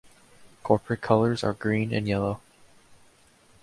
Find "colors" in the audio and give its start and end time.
1.03-1.43